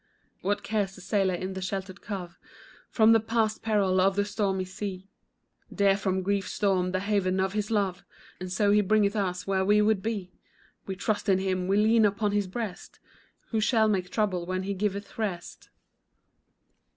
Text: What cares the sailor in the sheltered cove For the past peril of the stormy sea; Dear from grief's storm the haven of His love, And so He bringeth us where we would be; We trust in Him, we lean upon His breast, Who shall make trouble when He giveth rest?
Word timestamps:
What 0.41 0.63
cares 0.63 0.95
the 0.95 0.99
sailor 1.01 1.35
in 1.35 1.53
the 1.53 1.61
sheltered 1.61 2.01
cove 2.01 2.39
For 2.89 3.05
the 3.05 3.19
past 3.19 3.61
peril 3.61 4.01
of 4.01 4.15
the 4.15 4.25
stormy 4.25 4.65
sea; 4.65 5.11
Dear 5.71 5.95
from 5.95 6.23
grief's 6.23 6.53
storm 6.53 6.89
the 6.91 7.01
haven 7.01 7.39
of 7.39 7.53
His 7.53 7.69
love, 7.69 8.03
And 8.39 8.51
so 8.51 8.71
He 8.71 8.81
bringeth 8.81 9.15
us 9.15 9.45
where 9.45 9.63
we 9.63 9.79
would 9.79 10.01
be; 10.01 10.33
We 10.87 10.95
trust 10.95 11.29
in 11.29 11.37
Him, 11.37 11.67
we 11.67 11.77
lean 11.77 12.03
upon 12.03 12.31
His 12.31 12.47
breast, 12.47 12.99
Who 13.51 13.61
shall 13.61 13.87
make 13.87 14.09
trouble 14.09 14.47
when 14.47 14.63
He 14.63 14.73
giveth 14.73 15.19
rest? 15.19 15.69